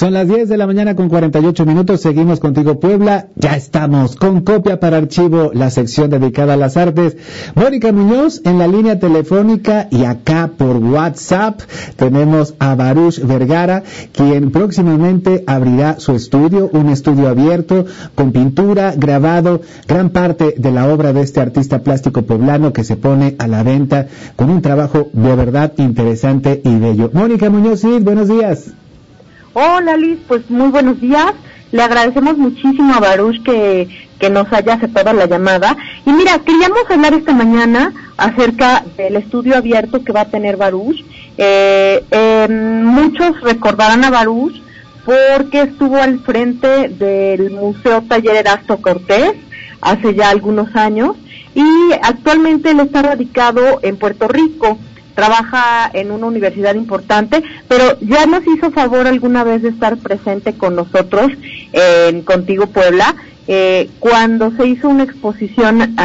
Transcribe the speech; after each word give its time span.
Son 0.00 0.14
las 0.14 0.26
10 0.26 0.48
de 0.48 0.56
la 0.56 0.66
mañana 0.66 0.96
con 0.96 1.10
48 1.10 1.66
minutos. 1.66 2.00
Seguimos 2.00 2.40
contigo, 2.40 2.80
Puebla. 2.80 3.26
Ya 3.36 3.54
estamos 3.54 4.16
con 4.16 4.40
copia 4.40 4.80
para 4.80 4.96
archivo, 4.96 5.50
la 5.52 5.68
sección 5.68 6.08
dedicada 6.08 6.54
a 6.54 6.56
las 6.56 6.78
artes. 6.78 7.18
Mónica 7.54 7.92
Muñoz 7.92 8.40
en 8.46 8.58
la 8.58 8.66
línea 8.66 8.98
telefónica 8.98 9.88
y 9.90 10.04
acá 10.04 10.52
por 10.56 10.78
WhatsApp 10.78 11.60
tenemos 11.96 12.54
a 12.60 12.74
Baruch 12.76 13.20
Vergara, 13.20 13.82
quien 14.12 14.50
próximamente 14.52 15.44
abrirá 15.46 16.00
su 16.00 16.12
estudio, 16.12 16.70
un 16.72 16.88
estudio 16.88 17.28
abierto 17.28 17.84
con 18.14 18.32
pintura, 18.32 18.94
grabado, 18.96 19.60
gran 19.86 20.08
parte 20.08 20.54
de 20.56 20.70
la 20.70 20.90
obra 20.90 21.12
de 21.12 21.20
este 21.20 21.42
artista 21.42 21.80
plástico 21.80 22.22
poblano 22.22 22.72
que 22.72 22.84
se 22.84 22.96
pone 22.96 23.36
a 23.38 23.46
la 23.46 23.62
venta 23.64 24.06
con 24.36 24.48
un 24.48 24.62
trabajo 24.62 25.10
de 25.12 25.36
verdad 25.36 25.74
interesante 25.76 26.62
y 26.64 26.74
bello. 26.76 27.10
Mónica 27.12 27.50
Muñoz, 27.50 27.82
buenos 28.02 28.28
días. 28.28 28.70
Hola 29.52 29.96
Liz, 29.96 30.18
pues 30.28 30.48
muy 30.48 30.68
buenos 30.68 31.00
días. 31.00 31.32
Le 31.72 31.82
agradecemos 31.82 32.38
muchísimo 32.38 32.94
a 32.94 33.00
Baruch 33.00 33.42
que, 33.42 33.88
que 34.20 34.30
nos 34.30 34.52
haya 34.52 34.74
aceptado 34.74 35.12
la 35.12 35.26
llamada. 35.26 35.76
Y 36.06 36.12
mira, 36.12 36.38
queríamos 36.38 36.88
hablar 36.88 37.14
esta 37.14 37.32
mañana 37.32 37.92
acerca 38.16 38.84
del 38.96 39.16
estudio 39.16 39.56
abierto 39.56 40.04
que 40.04 40.12
va 40.12 40.20
a 40.20 40.30
tener 40.30 40.56
Baruch. 40.56 41.04
Eh, 41.36 42.04
em, 42.12 42.84
muchos 42.84 43.40
recordarán 43.40 44.04
a 44.04 44.10
Baruch 44.10 44.54
porque 45.04 45.62
estuvo 45.62 45.96
al 45.96 46.20
frente 46.20 46.88
del 46.88 47.50
Museo 47.50 48.02
Taller 48.02 48.36
Erasto 48.36 48.80
Cortés 48.80 49.32
hace 49.80 50.14
ya 50.14 50.30
algunos 50.30 50.76
años 50.76 51.16
y 51.56 51.92
actualmente 52.02 52.70
él 52.70 52.80
está 52.80 53.02
radicado 53.02 53.80
en 53.82 53.96
Puerto 53.96 54.28
Rico 54.28 54.78
trabaja 55.14 55.90
en 55.92 56.10
una 56.10 56.26
universidad 56.26 56.74
importante, 56.74 57.42
pero 57.68 57.98
ya 58.00 58.26
nos 58.26 58.46
hizo 58.46 58.70
favor 58.70 59.06
alguna 59.06 59.44
vez 59.44 59.62
de 59.62 59.68
estar 59.68 59.96
presente 59.96 60.54
con 60.54 60.76
nosotros 60.76 61.32
en 61.72 62.22
Contigo 62.22 62.66
Puebla, 62.66 63.14
eh, 63.46 63.90
cuando 63.98 64.50
se 64.52 64.66
hizo 64.66 64.88
una 64.88 65.04
exposición 65.04 65.96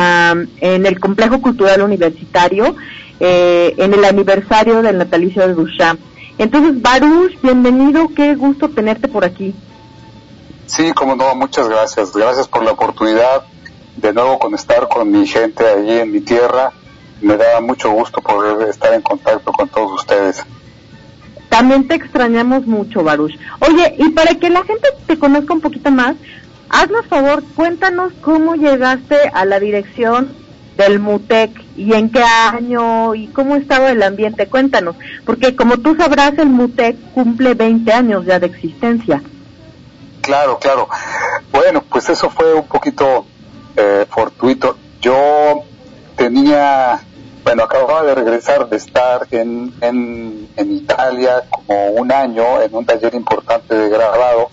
en 0.59 0.85
el 0.85 0.99
Complejo 0.99 1.41
Cultural 1.41 1.81
Universitario, 1.81 2.75
eh, 3.19 3.73
en 3.77 3.93
el 3.93 4.03
aniversario 4.03 4.81
del 4.81 4.97
natalicio 4.97 5.47
de 5.47 5.53
Duchamp. 5.53 5.99
Entonces, 6.37 6.81
Baruch, 6.81 7.39
bienvenido, 7.41 8.09
qué 8.13 8.35
gusto 8.35 8.69
tenerte 8.69 9.07
por 9.07 9.23
aquí. 9.23 9.53
Sí, 10.65 10.91
como 10.93 11.15
no, 11.15 11.33
muchas 11.35 11.69
gracias. 11.69 12.11
Gracias 12.13 12.47
por 12.47 12.63
la 12.63 12.71
oportunidad 12.71 13.43
de 13.95 14.11
nuevo 14.11 14.39
con 14.39 14.53
estar 14.53 14.89
con 14.89 15.09
mi 15.09 15.25
gente 15.25 15.65
allí 15.65 15.99
en 15.99 16.11
mi 16.11 16.19
tierra 16.19 16.73
me 17.21 17.37
da 17.37 17.61
mucho 17.61 17.91
gusto 17.91 18.21
poder 18.21 18.69
estar 18.69 18.93
en 18.93 19.01
contacto 19.01 19.51
con 19.51 19.69
todos 19.69 19.91
ustedes. 19.93 20.45
También 21.49 21.87
te 21.87 21.95
extrañamos 21.95 22.65
mucho, 22.65 23.03
Baruch. 23.03 23.33
Oye, 23.59 23.95
y 23.97 24.09
para 24.09 24.35
que 24.35 24.49
la 24.49 24.63
gente 24.63 24.89
te 25.07 25.17
conozca 25.17 25.53
un 25.53 25.61
poquito 25.61 25.91
más, 25.91 26.15
haznos 26.69 27.05
favor, 27.07 27.43
cuéntanos 27.55 28.11
cómo 28.21 28.55
llegaste 28.55 29.15
a 29.33 29.45
la 29.45 29.59
dirección 29.59 30.33
del 30.77 30.99
MUTEC 30.99 31.51
y 31.77 31.93
en 31.93 32.09
qué 32.09 32.21
año 32.21 33.15
y 33.15 33.27
cómo 33.27 33.55
estaba 33.55 33.91
el 33.91 34.03
ambiente. 34.03 34.47
Cuéntanos, 34.47 34.95
porque 35.25 35.55
como 35.55 35.77
tú 35.77 35.95
sabrás, 35.95 36.37
el 36.37 36.49
MUTEC 36.49 36.97
cumple 37.13 37.53
20 37.53 37.93
años 37.93 38.25
ya 38.25 38.39
de 38.39 38.47
existencia. 38.47 39.21
Claro, 40.21 40.57
claro. 40.59 40.89
Bueno, 41.51 41.83
pues 41.89 42.09
eso 42.09 42.29
fue 42.29 42.53
un 42.53 42.67
poquito 42.67 43.25
eh, 43.77 44.05
fortuito. 44.09 44.77
Yo 44.99 45.63
tenía, 46.15 47.01
bueno, 47.43 47.63
acababa 47.63 48.03
de 48.03 48.15
regresar 48.15 48.69
de 48.69 48.77
estar 48.77 49.27
en, 49.31 49.73
en, 49.81 50.49
en 50.55 50.71
Italia 50.71 51.43
como 51.49 51.87
un 51.87 52.11
año 52.11 52.61
en 52.61 52.75
un 52.75 52.85
taller 52.85 53.13
importante 53.15 53.75
de 53.75 53.89
grabado. 53.89 54.49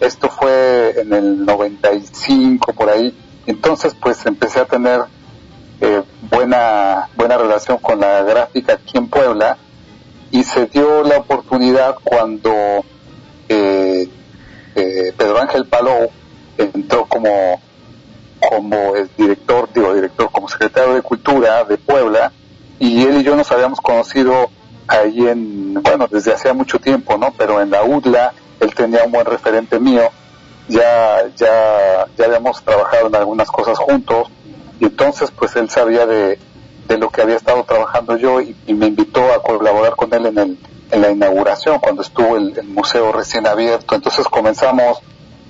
Esto 0.00 0.28
fue 0.28 0.94
en 1.00 1.12
el 1.12 1.44
95 1.44 2.72
por 2.72 2.90
ahí. 2.90 3.16
Entonces 3.46 3.94
pues 4.00 4.24
empecé 4.26 4.60
a 4.60 4.64
tener 4.64 5.02
eh, 5.80 6.02
buena, 6.30 7.08
buena 7.16 7.36
relación 7.36 7.78
con 7.78 8.00
la 8.00 8.22
gráfica 8.22 8.74
aquí 8.74 8.96
en 8.96 9.08
Puebla 9.08 9.58
y 10.30 10.42
se 10.42 10.66
dio 10.66 11.02
la 11.02 11.18
oportunidad 11.18 11.96
cuando 12.02 12.52
eh, 13.48 14.08
eh, 14.74 15.12
Pedro 15.16 15.40
Ángel 15.40 15.66
Palou 15.66 16.10
entró 16.58 17.06
como 17.06 17.60
como 18.54 18.94
el 18.94 19.10
director, 19.16 19.68
digo 19.74 19.94
director, 19.94 20.30
como 20.30 20.48
secretario 20.48 20.94
de 20.94 21.02
Cultura 21.02 21.64
de 21.64 21.76
Puebla, 21.76 22.32
y 22.78 23.02
él 23.02 23.20
y 23.20 23.22
yo 23.24 23.34
nos 23.34 23.50
habíamos 23.50 23.80
conocido 23.80 24.50
ahí 24.86 25.26
en, 25.26 25.74
bueno, 25.74 26.06
desde 26.10 26.32
hacía 26.32 26.54
mucho 26.54 26.78
tiempo, 26.78 27.16
¿no? 27.18 27.32
Pero 27.36 27.60
en 27.60 27.70
la 27.70 27.82
UDLA, 27.82 28.32
él 28.60 28.74
tenía 28.74 29.04
un 29.04 29.12
buen 29.12 29.26
referente 29.26 29.80
mío, 29.80 30.02
ya, 30.68 31.26
ya, 31.36 32.06
ya 32.16 32.24
habíamos 32.24 32.62
trabajado 32.62 33.08
en 33.08 33.16
algunas 33.16 33.50
cosas 33.50 33.78
juntos, 33.78 34.28
y 34.78 34.84
entonces 34.84 35.30
pues 35.32 35.56
él 35.56 35.68
sabía 35.68 36.06
de, 36.06 36.38
de 36.86 36.98
lo 36.98 37.10
que 37.10 37.22
había 37.22 37.36
estado 37.36 37.64
trabajando 37.64 38.16
yo 38.16 38.40
y, 38.40 38.54
me 38.68 38.86
invitó 38.86 39.32
a 39.32 39.42
colaborar 39.42 39.96
con 39.96 40.14
él 40.14 40.26
en, 40.26 40.38
el, 40.38 40.58
en 40.92 41.02
la 41.02 41.10
inauguración, 41.10 41.80
cuando 41.80 42.02
estuvo 42.02 42.36
el 42.36 42.62
museo 42.64 43.10
recién 43.10 43.46
abierto. 43.46 43.94
Entonces 43.94 44.26
comenzamos 44.28 45.00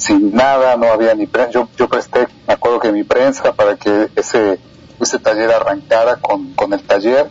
sin 0.04 0.34
nada, 0.34 0.76
no 0.76 0.88
había 0.88 1.14
ni 1.14 1.26
prensa. 1.26 1.52
Yo, 1.52 1.68
yo 1.78 1.88
presté, 1.88 2.28
me 2.46 2.52
acuerdo 2.52 2.78
que 2.78 2.92
mi 2.92 3.04
prensa 3.04 3.54
para 3.54 3.76
que 3.76 4.10
ese, 4.14 4.58
ese 5.00 5.18
taller 5.18 5.50
arrancara 5.50 6.16
con, 6.16 6.52
con 6.52 6.74
el 6.74 6.82
taller. 6.82 7.30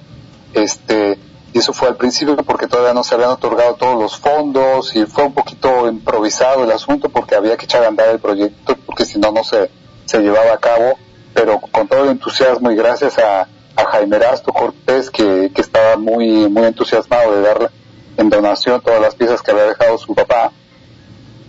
Este, 0.55 1.19
y 1.53 1.59
eso 1.59 1.71
fue 1.71 1.89
al 1.89 1.97
principio 1.97 2.35
porque 2.37 2.65
todavía 2.65 2.95
no 2.95 3.03
se 3.03 3.13
habían 3.13 3.29
otorgado 3.29 3.75
todos 3.75 4.01
los 4.01 4.17
fondos 4.17 4.95
y 4.95 5.05
fue 5.05 5.23
un 5.23 5.35
poquito 5.35 5.87
improvisado 5.87 6.63
el 6.63 6.71
asunto 6.71 7.09
porque 7.09 7.35
había 7.35 7.57
que 7.57 7.65
echar 7.65 7.83
a 7.83 7.89
andar 7.89 8.09
el 8.09 8.19
proyecto 8.19 8.75
porque 8.87 9.05
si 9.05 9.19
no, 9.19 9.31
no 9.31 9.43
se, 9.43 9.69
se 10.05 10.19
llevaba 10.21 10.53
a 10.53 10.57
cabo. 10.57 10.97
Pero 11.35 11.59
con 11.59 11.87
todo 11.87 12.05
el 12.05 12.09
entusiasmo 12.09 12.71
y 12.71 12.75
gracias 12.75 13.19
a, 13.19 13.41
a 13.75 13.85
Jaime 13.85 14.17
Rasto 14.17 14.51
Cortés 14.51 15.11
que, 15.11 15.51
que 15.53 15.61
estaba 15.61 15.95
muy, 15.97 16.49
muy 16.49 16.63
entusiasmado 16.63 17.35
de 17.35 17.41
dar 17.43 17.71
en 18.17 18.29
donación 18.31 18.81
todas 18.81 18.99
las 18.99 19.13
piezas 19.13 19.43
que 19.43 19.51
había 19.51 19.65
dejado 19.65 19.99
su 19.99 20.15
papá 20.15 20.51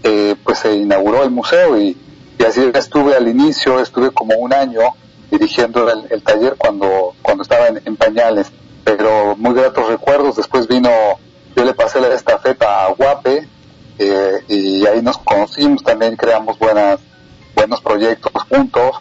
eh, 0.04 0.36
pues 0.44 0.60
se 0.60 0.74
inauguró 0.76 1.24
el 1.24 1.30
museo 1.30 1.76
y, 1.80 1.96
así 2.46 2.70
estuve 2.74 3.16
al 3.16 3.26
inicio, 3.26 3.80
estuve 3.80 4.10
como 4.10 4.36
un 4.36 4.52
año 4.52 4.80
dirigiendo 5.30 5.90
el, 5.90 6.22
taller 6.22 6.56
cuando, 6.58 7.14
cuando 7.22 7.42
estaba 7.42 7.68
en, 7.68 7.96
pañales, 7.96 8.52
pero 8.84 9.34
muy 9.36 9.54
gratos 9.54 9.88
recuerdos, 9.88 10.36
después 10.36 10.68
vino, 10.68 10.90
yo 11.56 11.64
le 11.64 11.72
pasé 11.72 12.00
la 12.02 12.08
estafeta 12.08 12.84
a 12.84 12.92
Guape 12.92 13.48
eh, 13.98 14.44
y 14.48 14.86
ahí 14.86 15.00
nos 15.00 15.16
conocimos, 15.16 15.82
también 15.82 16.16
creamos 16.16 16.58
buenas, 16.58 17.00
buenos 17.56 17.80
proyectos 17.80 18.30
juntos 18.50 18.98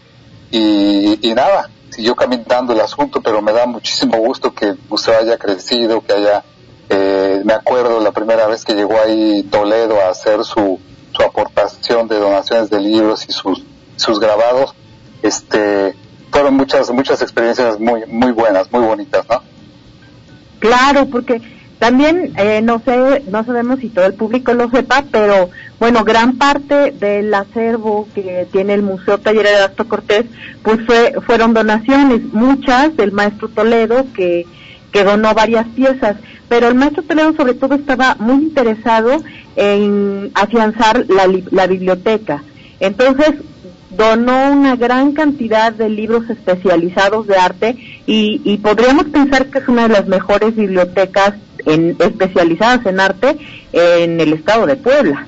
y, 0.52 1.20
y 1.22 1.34
nada, 1.34 1.70
siguió 1.90 2.16
caminando 2.16 2.72
el 2.72 2.80
asunto, 2.80 3.22
pero 3.22 3.42
me 3.42 3.52
da 3.52 3.66
muchísimo 3.66 4.18
gusto 4.18 4.54
que 4.54 4.70
el 4.70 4.80
museo 4.90 5.18
haya 5.20 5.38
crecido, 5.38 6.02
que 6.02 6.14
haya, 6.14 6.44
eh, 6.90 7.42
me 7.44 7.54
acuerdo 7.54 8.00
la 8.00 8.12
primera 8.12 8.48
vez 8.48 8.64
que 8.64 8.74
llegó 8.74 9.00
ahí 9.00 9.44
Toledo 9.44 10.00
a 10.02 10.10
hacer 10.10 10.44
su, 10.44 10.80
su 11.16 11.24
aportación 11.24 12.08
de 12.08 12.18
donaciones 12.18 12.70
de 12.70 12.80
libros 12.80 13.26
y 13.28 13.32
sus, 13.32 13.64
sus 13.96 14.20
grabados, 14.20 14.74
este, 15.22 15.96
fueron 16.32 16.56
muchas, 16.56 16.90
muchas 16.92 17.22
experiencias 17.22 17.80
muy, 17.80 18.06
muy 18.08 18.32
buenas, 18.32 18.72
muy 18.72 18.82
bonitas, 18.82 19.26
¿no? 19.30 19.42
Claro, 20.60 21.06
porque 21.08 21.42
también, 21.80 22.34
eh, 22.38 22.62
no 22.62 22.82
sé, 22.84 23.24
no 23.28 23.44
sabemos 23.44 23.80
si 23.80 23.90
todo 23.90 24.06
el 24.06 24.14
público 24.14 24.54
lo 24.54 24.70
sepa, 24.70 25.04
pero 25.12 25.50
bueno, 25.80 26.06
gran 26.06 26.38
parte 26.38 26.92
del 26.92 27.34
acervo 27.34 28.08
que 28.16 28.48
tiene 28.52 28.74
el 28.74 28.82
Museo 28.82 29.18
Taller 29.18 29.46
de 29.46 29.86
Cortés, 29.86 30.26
pues 30.64 30.80
fue, 30.86 31.14
fueron 31.26 31.54
donaciones, 31.54 32.24
muchas 32.32 32.96
del 32.96 33.12
maestro 33.12 33.50
Toledo 33.50 34.06
que, 34.16 34.46
que 34.94 35.04
donó 35.04 35.34
varias 35.34 35.68
piezas, 35.70 36.16
pero 36.48 36.68
el 36.68 36.76
maestro 36.76 37.04
Toledo 37.04 37.36
sobre 37.36 37.56
todo 37.56 37.76
estaba 37.76 38.16
muy 38.20 38.36
interesado 38.36 39.24
en 39.56 40.32
afianzar 40.36 41.06
la, 41.10 41.28
la 41.52 41.68
biblioteca. 41.68 42.44
Entonces, 42.80 43.34
donó 43.90 44.52
una 44.52 44.76
gran 44.76 45.14
cantidad 45.14 45.72
de 45.72 45.90
libros 45.90 46.30
especializados 46.30 47.28
de 47.28 47.38
arte 47.38 47.76
y, 48.06 48.42
y, 48.44 48.58
podríamos 48.58 49.06
pensar 49.06 49.48
que 49.48 49.60
es 49.60 49.68
una 49.68 49.84
de 49.88 49.94
las 49.94 50.08
mejores 50.08 50.56
bibliotecas 50.56 51.34
en, 51.66 51.96
especializadas 52.00 52.86
en 52.86 53.00
arte 53.00 53.38
en 53.72 54.20
el 54.20 54.34
estado 54.34 54.66
de 54.66 54.76
Puebla. 54.76 55.28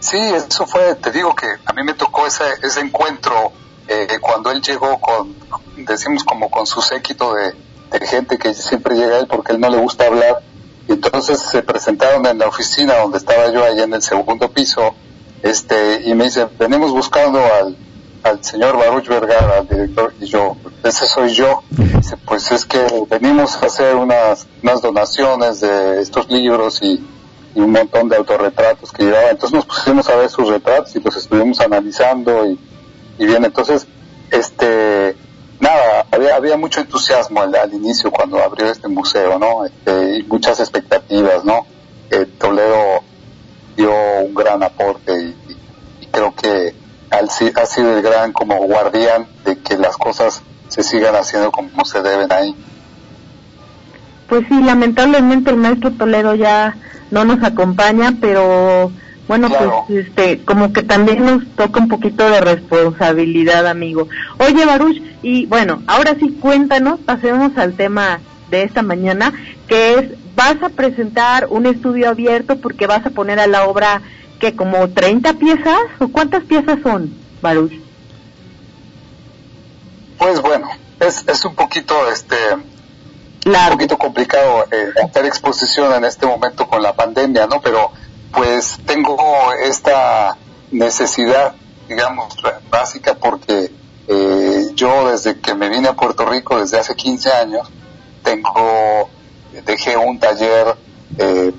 Sí, 0.00 0.18
eso 0.18 0.66
fue, 0.66 0.94
te 0.96 1.10
digo 1.10 1.34
que 1.34 1.46
a 1.64 1.72
mí 1.72 1.82
me 1.82 1.94
tocó 1.94 2.26
ese, 2.26 2.44
ese 2.62 2.80
encuentro 2.80 3.52
eh, 3.88 4.06
cuando 4.20 4.50
él 4.50 4.60
llegó 4.60 4.98
con, 4.98 5.34
decimos 5.76 6.24
como 6.24 6.50
con 6.50 6.66
su 6.66 6.82
séquito 6.82 7.34
de, 7.34 7.54
de 7.98 8.06
gente 8.06 8.38
que 8.38 8.54
siempre 8.54 8.96
llega 8.96 9.16
a 9.16 9.18
él 9.20 9.26
porque 9.26 9.52
él 9.52 9.60
no 9.60 9.70
le 9.70 9.78
gusta 9.78 10.06
hablar 10.06 10.42
y 10.88 10.92
entonces 10.92 11.40
se 11.40 11.62
presentaron 11.62 12.26
en 12.26 12.38
la 12.38 12.46
oficina 12.46 12.94
donde 12.96 13.18
estaba 13.18 13.50
yo 13.50 13.64
allá 13.64 13.84
en 13.84 13.94
el 13.94 14.02
segundo 14.02 14.50
piso, 14.50 14.94
este, 15.42 16.02
y 16.04 16.14
me 16.14 16.24
dice, 16.24 16.46
venimos 16.58 16.92
buscando 16.92 17.38
al, 17.38 17.76
al 18.22 18.44
señor 18.44 18.76
Baruch 18.76 19.08
Vergara, 19.08 19.58
al 19.58 19.68
director, 19.68 20.12
y 20.20 20.26
yo, 20.26 20.56
ese 20.82 21.06
soy 21.06 21.32
yo. 21.32 21.62
Dice, 21.70 22.16
pues 22.18 22.50
es 22.52 22.64
que 22.64 22.86
venimos 23.08 23.56
a 23.62 23.66
hacer 23.66 23.96
unas, 23.96 24.46
unas 24.62 24.82
donaciones 24.82 25.60
de 25.60 26.02
estos 26.02 26.30
libros 26.30 26.80
y, 26.82 27.02
y 27.54 27.60
un 27.60 27.72
montón 27.72 28.08
de 28.08 28.16
autorretratos 28.16 28.92
que 28.92 29.04
llevaba. 29.04 29.30
Entonces 29.30 29.54
nos 29.54 29.66
pusimos 29.66 30.08
a 30.08 30.16
ver 30.16 30.28
sus 30.28 30.48
retratos 30.48 30.94
y 30.96 31.00
los 31.00 31.16
estuvimos 31.16 31.60
analizando 31.60 32.46
y, 32.46 32.58
y 33.18 33.26
bien, 33.26 33.44
entonces, 33.44 33.86
este, 34.30 35.16
había, 36.32 36.56
mucho 36.56 36.80
entusiasmo 36.80 37.42
al, 37.42 37.54
al 37.54 37.72
inicio 37.72 38.10
cuando 38.10 38.42
abrió 38.42 38.66
este 38.66 38.88
museo, 38.88 39.38
¿no? 39.38 39.64
Este, 39.64 40.18
y 40.18 40.22
muchas 40.24 40.60
expectativas, 40.60 41.44
¿no? 41.44 41.66
Eh, 42.10 42.26
Toledo 42.38 43.02
dio 43.76 43.92
un 44.20 44.34
gran 44.34 44.62
aporte 44.62 45.12
y, 45.20 45.34
creo 46.10 46.32
que 46.34 46.74
ha 47.10 47.66
sido 47.66 47.96
el 47.96 48.02
gran 48.02 48.32
como 48.32 48.56
guardián 48.56 49.26
de 49.44 49.58
que 49.58 49.76
las 49.76 49.96
cosas 49.96 50.42
se 50.68 50.82
sigan 50.82 51.16
haciendo 51.16 51.50
como 51.50 51.84
se 51.84 52.02
deben 52.02 52.32
ahí. 52.32 52.54
Pues 54.28 54.44
sí, 54.48 54.62
lamentablemente 54.62 55.50
el 55.50 55.56
maestro 55.56 55.92
Toledo 55.92 56.34
ya 56.34 56.76
no 57.10 57.24
nos 57.24 57.42
acompaña, 57.42 58.14
pero 58.20 58.90
bueno, 59.26 59.48
pues 59.48 60.06
este, 60.06 60.44
como 60.44 60.72
que 60.72 60.82
también 60.82 61.24
nos 61.24 61.46
toca 61.56 61.80
un 61.80 61.88
poquito 61.88 62.28
de 62.28 62.40
responsabilidad, 62.40 63.66
amigo. 63.66 64.08
Oye, 64.38 64.66
Baruch, 64.66 65.00
y 65.22 65.46
bueno, 65.46 65.82
ahora 65.86 66.14
sí 66.20 66.36
cuéntanos, 66.40 67.00
pasemos 67.00 67.56
al 67.56 67.74
tema 67.74 68.20
de 68.50 68.64
esta 68.64 68.82
mañana, 68.82 69.32
que 69.66 69.94
es, 69.94 70.04
vas 70.36 70.62
a 70.62 70.68
presentar 70.68 71.46
un 71.48 71.66
estudio 71.66 72.10
abierto 72.10 72.56
porque 72.60 72.86
vas 72.86 73.06
a 73.06 73.10
poner 73.10 73.40
a 73.40 73.46
la 73.46 73.66
obra, 73.66 74.02
que 74.40 74.54
como 74.54 74.90
30 74.90 75.34
piezas, 75.34 75.80
o 76.00 76.08
cuántas 76.08 76.44
piezas 76.44 76.78
son, 76.82 77.14
Baruch? 77.40 77.72
Pues 80.18 80.40
bueno, 80.42 80.68
es, 81.00 81.24
es 81.26 81.44
un 81.46 81.54
poquito, 81.54 81.94
este, 82.10 82.36
un 83.46 83.70
poquito 83.70 83.96
complicado 83.96 84.66
eh, 84.70 84.90
hacer 85.02 85.24
exposición 85.24 85.94
en 85.94 86.04
este 86.04 86.26
momento 86.26 86.66
con 86.68 86.82
la 86.82 86.94
pandemia, 86.94 87.46
¿no? 87.46 87.62
Pero 87.62 87.90
pues 88.34 88.78
tengo 88.86 89.52
esta 89.52 90.36
necesidad, 90.70 91.54
digamos, 91.88 92.34
básica 92.70 93.14
porque 93.14 93.70
eh, 94.08 94.66
yo 94.74 95.10
desde 95.10 95.38
que 95.40 95.54
me 95.54 95.68
vine 95.68 95.88
a 95.88 95.94
Puerto 95.94 96.26
Rico, 96.26 96.58
desde 96.58 96.78
hace 96.78 96.94
15 96.94 97.32
años, 97.32 97.68
tengo, 98.22 99.08
dejé 99.64 99.96
un 99.96 100.18
taller 100.18 100.76
eh, 101.18 101.52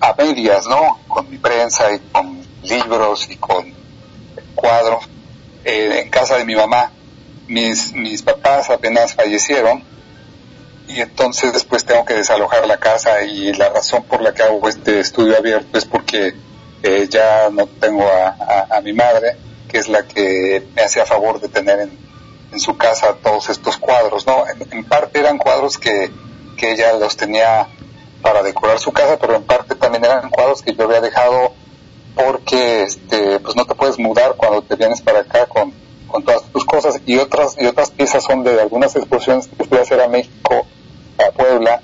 a 0.00 0.14
medias, 0.14 0.66
¿no? 0.66 0.98
Con 1.06 1.30
mi 1.30 1.38
prensa 1.38 1.92
y 1.92 1.98
con 2.12 2.40
libros 2.62 3.28
y 3.30 3.36
con 3.36 3.72
cuadros 4.54 5.04
eh, 5.64 6.02
en 6.02 6.10
casa 6.10 6.36
de 6.36 6.44
mi 6.44 6.54
mamá. 6.54 6.92
Mis, 7.46 7.92
mis 7.94 8.22
papás 8.22 8.68
apenas 8.70 9.14
fallecieron 9.14 9.82
y 10.88 11.00
entonces 11.02 11.52
después 11.52 11.84
tengo 11.84 12.04
que 12.04 12.14
desalojar 12.14 12.66
la 12.66 12.78
casa 12.78 13.22
y 13.22 13.52
la 13.52 13.68
razón 13.68 14.04
por 14.04 14.22
la 14.22 14.32
que 14.32 14.42
hago 14.42 14.66
este 14.68 15.00
estudio 15.00 15.36
abierto 15.36 15.76
es 15.76 15.84
porque 15.84 16.34
eh, 16.82 17.06
ya 17.10 17.50
no 17.50 17.66
tengo 17.66 18.04
a, 18.04 18.80
mi 18.82 18.92
madre, 18.92 19.36
que 19.68 19.78
es 19.78 19.88
la 19.88 20.04
que 20.04 20.66
me 20.74 20.82
hacía 20.82 21.04
favor 21.04 21.40
de 21.40 21.48
tener 21.48 21.80
en, 21.80 22.08
su 22.58 22.78
casa 22.78 23.14
todos 23.22 23.50
estos 23.50 23.76
cuadros, 23.76 24.26
¿no? 24.26 24.44
En, 24.48 24.82
parte 24.84 25.20
eran 25.20 25.36
cuadros 25.36 25.76
que, 25.76 26.10
que 26.56 26.72
ella 26.72 26.94
los 26.94 27.16
tenía 27.16 27.68
para 28.22 28.42
decorar 28.42 28.80
su 28.80 28.90
casa, 28.90 29.18
pero 29.20 29.36
en 29.36 29.44
parte 29.44 29.74
también 29.74 30.06
eran 30.06 30.30
cuadros 30.30 30.62
que 30.62 30.74
yo 30.74 30.84
había 30.84 31.02
dejado 31.02 31.52
porque 32.14 32.82
este 32.82 33.38
pues 33.40 33.54
no 33.54 33.66
te 33.66 33.74
puedes 33.74 33.98
mudar 33.98 34.34
cuando 34.36 34.62
te 34.62 34.74
vienes 34.76 35.02
para 35.02 35.20
acá 35.20 35.46
con, 35.46 35.72
con 36.08 36.24
todas 36.24 36.42
tus 36.44 36.64
cosas 36.64 37.00
y 37.04 37.18
otras 37.18 37.54
y 37.60 37.66
otras 37.66 37.90
piezas 37.90 38.24
son 38.24 38.42
de 38.42 38.60
algunas 38.60 38.96
exposiciones 38.96 39.46
que 39.46 39.64
fui 39.64 39.78
a 39.78 39.82
hacer 39.82 40.00
a 40.00 40.08
México 40.08 40.66
a 41.18 41.30
Puebla 41.32 41.80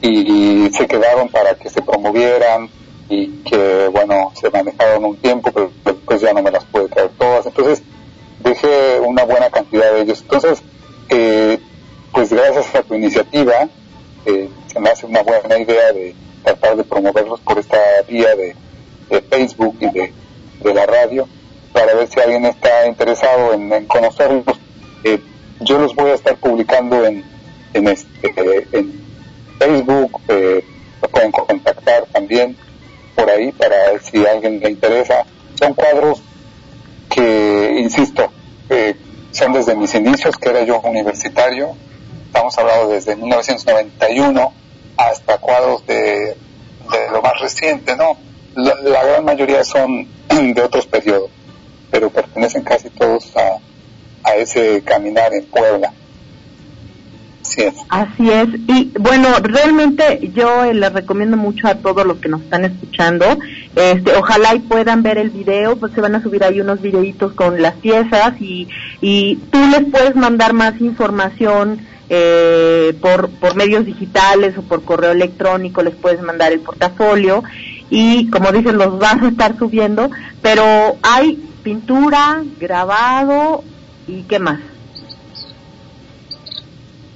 y, 0.00 0.70
se 0.72 0.86
quedaron 0.86 1.28
para 1.28 1.54
que 1.54 1.68
se 1.68 1.82
promovieran 1.82 2.68
y 3.08 3.28
que, 3.42 3.88
bueno, 3.92 4.32
se 4.34 4.50
manejaron 4.50 5.04
un 5.04 5.16
tiempo, 5.16 5.50
pero 5.52 5.70
después 5.84 6.20
ya 6.20 6.32
no 6.32 6.42
me 6.42 6.50
las 6.50 6.64
pude 6.64 6.88
traer 6.88 7.10
todas. 7.18 7.46
Entonces, 7.46 7.82
dejé 8.40 9.00
una 9.00 9.24
buena 9.24 9.50
cantidad 9.50 9.92
de 9.92 10.02
ellos. 10.02 10.22
Entonces, 10.22 10.62
eh, 11.10 11.58
pues 12.12 12.32
gracias 12.32 12.74
a 12.74 12.82
tu 12.82 12.94
iniciativa, 12.94 13.68
eh, 14.26 14.48
se 14.66 14.80
me 14.80 14.90
hace 14.90 15.06
una 15.06 15.22
buena 15.22 15.58
idea 15.58 15.92
de 15.92 16.14
tratar 16.42 16.76
de 16.76 16.84
promoverlos 16.84 17.40
por 17.40 17.58
esta 17.58 17.78
vía 18.08 18.34
de, 18.34 18.56
Facebook 19.28 19.76
y 19.80 19.90
de, 19.90 20.74
la 20.74 20.86
radio, 20.86 21.28
para 21.72 21.94
ver 21.94 22.08
si 22.08 22.18
alguien 22.18 22.46
está 22.46 22.86
interesado 22.86 23.52
en, 23.52 23.86
conocerlos. 23.86 24.58
Eh, 25.04 25.20
yo 25.60 25.78
los 25.78 25.94
voy 25.94 26.10
a 26.10 26.14
estar 26.14 26.36
publicando 26.36 27.04
en, 27.04 27.22
en, 27.74 27.88
este, 27.88 28.66
en 28.72 29.00
Facebook, 29.58 30.20
eh, 30.28 30.64
pueden 31.10 31.32
contactar 31.32 32.06
también 32.12 32.56
por 33.14 33.30
ahí 33.30 33.52
para 33.52 33.98
si 34.00 34.24
a 34.26 34.32
alguien 34.32 34.60
le 34.60 34.70
interesa. 34.70 35.24
Son 35.58 35.74
cuadros 35.74 36.22
que, 37.10 37.76
insisto, 37.78 38.30
eh, 38.70 38.96
son 39.32 39.52
desde 39.52 39.74
mis 39.74 39.94
inicios, 39.94 40.36
que 40.36 40.48
era 40.48 40.62
yo 40.64 40.80
universitario, 40.80 41.74
estamos 42.26 42.56
hablando 42.58 42.88
desde 42.88 43.16
1991 43.16 44.52
hasta 44.96 45.38
cuadros 45.38 45.86
de, 45.86 45.94
de 45.94 47.10
lo 47.12 47.22
más 47.22 47.38
reciente, 47.40 47.96
¿no? 47.96 48.16
La, 48.54 48.74
la, 48.82 49.04
gran 49.04 49.24
mayoría 49.24 49.64
son 49.64 50.08
de 50.54 50.62
otros 50.62 50.86
periodos, 50.86 51.30
pero 51.90 52.10
pertenecen 52.10 52.62
casi 52.62 52.90
todos 52.90 53.34
a, 53.36 53.58
a 54.24 54.36
ese 54.36 54.82
caminar 54.82 55.32
en 55.34 55.46
Puebla. 55.46 55.92
Así 57.88 58.30
es. 58.30 58.48
Y 58.68 58.92
bueno, 58.98 59.28
realmente 59.42 60.30
yo 60.34 60.64
eh, 60.64 60.74
les 60.74 60.92
recomiendo 60.92 61.36
mucho 61.36 61.68
a 61.68 61.74
todos 61.76 62.06
los 62.06 62.18
que 62.18 62.28
nos 62.28 62.42
están 62.42 62.64
escuchando. 62.64 63.24
Este, 63.74 64.14
ojalá 64.16 64.54
y 64.54 64.60
puedan 64.60 65.02
ver 65.02 65.18
el 65.18 65.30
video, 65.30 65.76
pues 65.76 65.92
se 65.92 66.00
van 66.00 66.14
a 66.14 66.22
subir 66.22 66.44
ahí 66.44 66.60
unos 66.60 66.80
videitos 66.80 67.32
con 67.32 67.60
las 67.60 67.74
piezas 67.74 68.40
y, 68.40 68.68
y 69.00 69.36
tú 69.50 69.58
les 69.70 69.90
puedes 69.90 70.16
mandar 70.16 70.52
más 70.52 70.80
información 70.80 71.80
eh, 72.08 72.94
por, 73.00 73.30
por 73.30 73.56
medios 73.56 73.86
digitales 73.86 74.56
o 74.58 74.62
por 74.62 74.84
correo 74.84 75.12
electrónico, 75.12 75.82
les 75.82 75.94
puedes 75.94 76.20
mandar 76.20 76.52
el 76.52 76.60
portafolio 76.60 77.42
y 77.88 78.28
como 78.30 78.52
dicen, 78.52 78.78
los 78.78 78.98
vas 78.98 79.22
a 79.22 79.28
estar 79.28 79.56
subiendo, 79.58 80.10
pero 80.40 80.96
hay 81.02 81.42
pintura, 81.62 82.42
grabado 82.58 83.62
y 84.06 84.22
qué 84.22 84.38
más. 84.38 84.60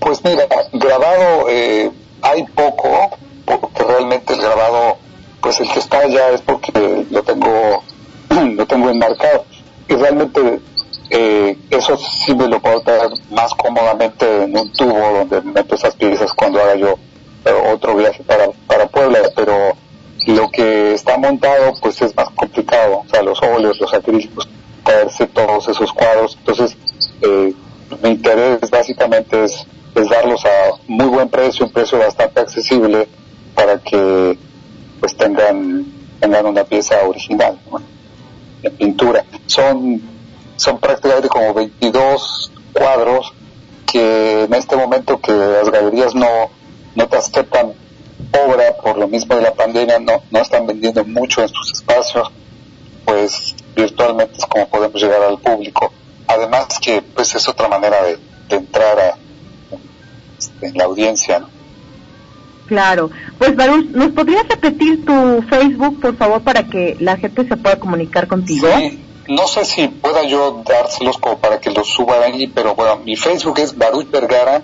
Pues 0.06 0.22
mira, 0.22 0.46
grabado 0.72 1.48
eh, 1.48 1.90
hay 2.22 2.44
poco, 2.54 3.10
porque 3.44 3.82
realmente 3.82 4.34
el 4.34 4.40
grabado, 4.40 4.98
pues 5.40 5.58
el 5.58 5.68
que 5.68 5.80
está 5.80 6.06
ya 6.06 6.28
es 6.28 6.42
porque 6.42 7.04
lo 7.10 7.24
tengo, 7.24 7.82
lo 8.54 8.66
tengo 8.66 8.88
enmarcado. 8.88 9.44
Y 9.88 9.94
realmente 9.96 10.60
eh, 11.10 11.58
eso 11.70 11.96
sí 11.96 12.36
me 12.36 12.46
lo 12.46 12.60
puedo 12.60 12.82
traer 12.82 13.08
más 13.30 13.52
cómodamente 13.54 14.44
en 14.44 14.56
un 14.56 14.72
tubo 14.74 14.94
donde 14.94 15.40
meto 15.42 15.74
esas 15.74 15.96
piezas 15.96 16.32
cuando 16.34 16.60
haga 16.60 16.76
yo 16.76 16.94
eh, 17.44 17.72
otro 17.72 17.96
viaje 17.96 18.22
para, 18.22 18.46
para 18.68 18.86
Puebla, 18.86 19.18
pero 19.34 19.72
lo 20.28 20.48
que 20.52 20.94
está 20.94 21.18
montado 21.18 21.74
pues 21.82 22.00
es 22.00 22.14
más 22.14 22.30
complicado, 22.30 23.02
o 23.04 23.10
sea, 23.10 23.22
los 23.22 23.42
óleos, 23.42 23.80
los 23.80 23.92
acrílicos, 23.92 24.48
traerse 24.84 25.26
todos 25.26 25.66
esos 25.66 25.92
cuadros. 25.92 26.36
Entonces, 26.38 26.76
eh, 27.22 27.52
mi 28.04 28.10
interés 28.10 28.70
básicamente 28.70 29.42
es 29.42 29.66
es 30.00 30.08
darlos 30.08 30.44
a 30.44 30.76
muy 30.86 31.06
buen 31.06 31.28
precio, 31.28 31.66
un 31.66 31.72
precio 31.72 31.98
bastante 31.98 32.40
accesible 32.40 33.08
para 33.54 33.78
que 33.78 34.38
pues 35.00 35.16
tengan 35.16 35.86
tengan 36.20 36.46
una 36.46 36.64
pieza 36.64 36.96
original 37.06 37.58
en 38.62 38.76
pintura. 38.76 39.24
Son 39.46 40.00
son 40.56 40.78
prácticamente 40.78 41.28
como 41.28 41.54
22 41.54 42.52
cuadros 42.72 43.32
que 43.90 44.44
en 44.44 44.54
este 44.54 44.76
momento 44.76 45.20
que 45.20 45.32
las 45.32 45.70
galerías 45.70 46.14
no 46.14 46.50
no 46.94 47.08
te 47.08 47.16
obra 48.32 48.76
por 48.82 48.98
lo 48.98 49.08
mismo 49.08 49.34
de 49.36 49.42
la 49.42 49.54
pandemia, 49.54 49.98
no, 49.98 50.22
no 50.30 50.40
están 50.40 50.66
vendiendo 50.66 51.04
mucho 51.04 51.42
en 51.42 51.48
sus 51.48 51.72
espacios, 51.72 52.30
pues 53.04 53.54
virtualmente 53.74 54.38
es 54.38 54.46
como 54.46 54.68
podemos 54.68 55.00
llegar 55.00 55.22
al 55.22 55.38
público. 55.38 55.92
Además 56.26 56.66
que 56.80 57.02
pues 57.02 57.34
es 57.34 57.48
otra 57.48 57.68
manera 57.68 58.02
de, 58.02 58.18
de 58.48 58.56
entrar 58.56 58.98
a, 58.98 59.15
en 60.60 60.76
la 60.76 60.84
audiencia. 60.84 61.40
¿no? 61.40 61.48
Claro. 62.66 63.10
Pues 63.38 63.56
Baruch, 63.56 63.86
¿nos 63.90 64.12
podrías 64.12 64.46
repetir 64.48 65.04
tu 65.04 65.42
Facebook, 65.48 66.00
por 66.00 66.16
favor, 66.16 66.42
para 66.42 66.64
que 66.64 66.96
la 67.00 67.16
gente 67.16 67.46
se 67.46 67.56
pueda 67.56 67.78
comunicar 67.78 68.26
contigo? 68.26 68.66
Sí. 68.76 69.02
No 69.28 69.48
sé 69.48 69.64
si 69.64 69.88
pueda 69.88 70.22
yo 70.22 70.62
dárselos 70.64 71.18
como 71.18 71.38
para 71.38 71.58
que 71.58 71.70
los 71.70 71.88
suban 71.88 72.22
ahí, 72.22 72.46
pero 72.46 72.76
bueno, 72.76 72.98
mi 73.04 73.16
Facebook 73.16 73.58
es 73.58 73.76
Baruch 73.76 74.08
Vergara, 74.08 74.62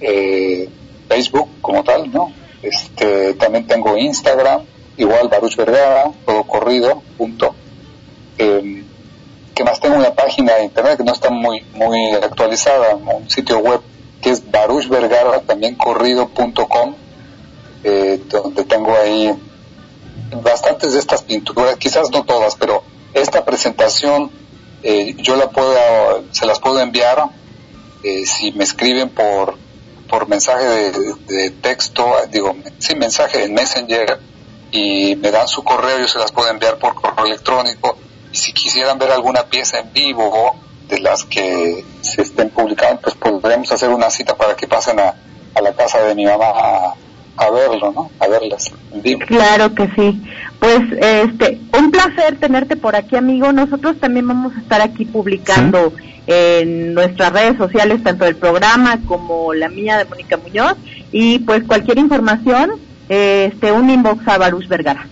eh, 0.00 0.68
Facebook 1.08 1.48
como 1.60 1.84
tal, 1.84 2.10
¿no? 2.10 2.32
Este, 2.62 3.34
también 3.34 3.66
tengo 3.68 3.96
Instagram, 3.96 4.62
igual 4.96 5.28
Baruch 5.28 5.54
Vergara, 5.54 6.10
todo 6.26 6.42
corrido, 6.44 7.00
punto. 7.16 7.54
Eh, 8.38 8.82
que 9.54 9.62
más 9.62 9.78
tengo 9.78 9.96
una 9.96 10.12
página 10.12 10.54
de 10.54 10.64
internet 10.64 10.96
que 10.96 11.04
no 11.04 11.12
está 11.12 11.30
muy 11.30 11.64
muy 11.74 12.10
actualizada, 12.10 12.96
un 12.96 13.30
sitio 13.30 13.58
web 13.58 13.80
que 14.24 14.30
es 14.30 14.50
Baruch 14.50 14.88
Vergara, 14.88 15.42
también 15.42 15.74
corrido.com, 15.74 16.94
eh, 17.84 18.18
donde 18.30 18.64
tengo 18.64 18.96
ahí 18.96 19.30
bastantes 20.42 20.94
de 20.94 20.98
estas 20.98 21.22
pinturas, 21.22 21.76
quizás 21.76 22.10
no 22.10 22.24
todas, 22.24 22.56
pero 22.56 22.82
esta 23.12 23.44
presentación 23.44 24.30
eh, 24.82 25.14
yo 25.18 25.36
la 25.36 25.50
puedo, 25.50 26.24
se 26.30 26.46
las 26.46 26.58
puedo 26.58 26.80
enviar 26.80 27.28
eh, 28.02 28.24
si 28.24 28.52
me 28.52 28.64
escriben 28.64 29.10
por, 29.10 29.58
por 30.08 30.26
mensaje 30.26 30.90
de, 31.28 31.50
texto, 31.60 32.10
digo, 32.30 32.56
sí, 32.78 32.96
mensaje 32.96 33.44
en 33.44 33.52
Messenger 33.52 34.20
y 34.70 35.16
me 35.16 35.30
dan 35.30 35.48
su 35.48 35.62
correo, 35.62 35.98
yo 35.98 36.08
se 36.08 36.18
las 36.18 36.32
puedo 36.32 36.48
enviar 36.48 36.78
por 36.78 36.94
correo 36.94 37.26
electrónico. 37.26 37.98
Y 38.32 38.36
si 38.36 38.54
quisieran 38.54 38.98
ver 38.98 39.12
alguna 39.12 39.44
pieza 39.44 39.80
en 39.80 39.92
vivo 39.92 40.56
de 40.88 41.00
las 41.00 41.24
que 41.24 41.84
se 42.00 42.22
estén 42.22 42.50
publicando, 42.50 43.00
pues 43.02 43.14
podremos 43.14 43.70
hacer 43.72 43.90
una 43.90 44.10
cita 44.10 44.36
para 44.36 44.54
que 44.54 44.66
pasen 44.66 45.00
a, 45.00 45.14
a 45.54 45.60
la 45.60 45.72
casa 45.72 46.02
de 46.02 46.14
mi 46.14 46.24
mamá 46.26 46.46
a, 46.46 46.94
a 47.36 47.50
verlo, 47.50 47.92
¿no? 47.92 48.10
A 48.20 48.28
verlas. 48.28 48.70
Claro 49.26 49.74
que 49.74 49.88
sí. 49.96 50.22
Pues 50.58 50.80
este, 51.00 51.60
un 51.78 51.90
placer 51.90 52.38
tenerte 52.38 52.76
por 52.76 52.96
aquí, 52.96 53.16
amigo. 53.16 53.52
Nosotros 53.52 53.98
también 53.98 54.26
vamos 54.28 54.56
a 54.56 54.60
estar 54.60 54.80
aquí 54.80 55.04
publicando 55.04 55.92
en 56.26 56.94
nuestras 56.94 57.32
redes 57.32 57.58
sociales, 57.58 58.02
tanto 58.02 58.24
el 58.24 58.36
programa 58.36 58.98
como 59.06 59.52
la 59.52 59.68
mía 59.68 59.98
de 59.98 60.04
Mónica 60.06 60.36
Muñoz. 60.36 60.76
Y 61.12 61.40
pues 61.40 61.64
cualquier 61.64 61.98
información, 61.98 62.72
este, 63.08 63.72
un 63.72 63.90
inbox 63.90 64.26
a 64.28 64.38
Barus 64.38 64.68
Vergara. 64.68 65.06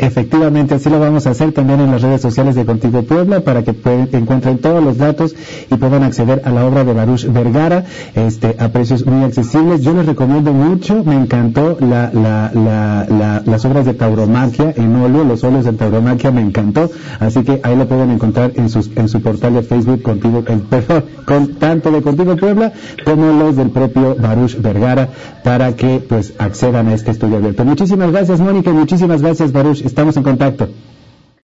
Efectivamente, 0.00 0.74
así 0.74 0.88
lo 0.88 0.98
vamos 0.98 1.26
a 1.26 1.30
hacer 1.30 1.52
también 1.52 1.78
en 1.80 1.90
las 1.90 2.00
redes 2.00 2.22
sociales 2.22 2.54
de 2.54 2.64
Contigo 2.64 3.02
Puebla 3.02 3.40
para 3.40 3.62
que 3.62 3.74
encuentren 4.12 4.56
todos 4.56 4.82
los 4.82 4.96
datos 4.96 5.34
y 5.70 5.74
puedan 5.74 6.02
acceder 6.04 6.40
a 6.46 6.50
la 6.50 6.64
obra 6.64 6.84
de 6.84 6.94
Baruch 6.94 7.26
Vergara 7.26 7.84
este, 8.14 8.56
a 8.58 8.70
precios 8.70 9.04
muy 9.04 9.24
accesibles. 9.24 9.82
Yo 9.82 9.92
les 9.92 10.06
recomiendo 10.06 10.54
mucho, 10.54 11.04
me 11.04 11.16
encantó 11.16 11.76
la, 11.80 12.10
la, 12.14 12.50
la, 12.54 13.42
las 13.44 13.64
obras 13.66 13.84
de 13.84 13.92
tauromaquia 13.92 14.72
en 14.74 14.96
óleo, 14.96 15.22
los 15.22 15.44
óleos 15.44 15.66
de 15.66 15.74
tauromaquia 15.74 16.30
me 16.30 16.40
encantó, 16.40 16.90
así 17.18 17.42
que 17.42 17.60
ahí 17.62 17.76
lo 17.76 17.86
pueden 17.86 18.10
encontrar 18.10 18.52
en, 18.54 18.70
sus, 18.70 18.90
en 18.96 19.06
su 19.06 19.20
portal 19.20 19.52
de 19.52 19.62
Facebook 19.62 20.00
Contigo, 20.00 20.42
perdón, 20.70 21.04
con, 21.26 21.54
tanto 21.56 21.90
de 21.90 22.00
Contigo 22.00 22.36
Puebla 22.36 22.72
como 23.04 23.32
los 23.32 23.54
del 23.54 23.68
propio 23.68 24.16
Baruch 24.18 24.56
Vergara 24.62 25.10
para 25.44 25.76
que 25.76 26.02
pues 26.08 26.32
accedan 26.38 26.88
a 26.88 26.94
este 26.94 27.10
estudio 27.10 27.36
abierto. 27.36 27.66
Muchísimas 27.66 28.10
gracias 28.12 28.40
Mónica, 28.40 28.70
muchísimas 28.70 29.20
gracias 29.20 29.52
Baruch 29.52 29.89
estamos 29.90 30.16
en 30.16 30.22
contacto. 30.22 30.68